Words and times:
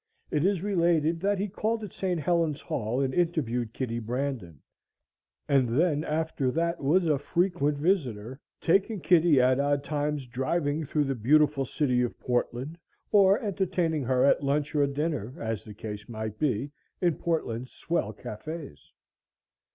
It 0.31 0.43
is 0.43 0.63
related 0.63 1.19
that 1.19 1.37
he 1.37 1.47
called 1.47 1.83
at 1.83 1.93
St. 1.93 2.19
Helen's 2.19 2.59
Hall 2.61 3.01
and 3.01 3.13
interviewed 3.13 3.71
Kitty 3.71 3.99
Brandon, 3.99 4.59
and 5.47 5.77
then 5.79 6.03
after 6.03 6.49
that 6.49 6.81
was 6.83 7.05
a 7.05 7.19
frequent 7.19 7.77
visitor, 7.77 8.39
taking 8.59 8.99
Kitty 8.99 9.39
at 9.39 9.59
odd 9.59 9.83
times 9.83 10.25
driving 10.25 10.85
through 10.85 11.03
the 11.03 11.13
beautiful 11.13 11.67
city 11.67 12.01
of 12.01 12.19
Portland 12.19 12.79
or 13.11 13.37
entertaining 13.43 14.03
her 14.05 14.25
at 14.25 14.43
lunch 14.43 14.73
or 14.73 14.87
dinner, 14.87 15.35
as 15.39 15.63
the 15.63 15.73
case 15.75 16.09
might 16.09 16.39
be, 16.39 16.71
in 16.99 17.13
Portland's 17.17 17.71
swell 17.71 18.11
cafes. 18.11 18.91